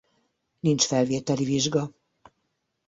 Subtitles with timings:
[0.59, 1.89] Nincs felvételi vizsga.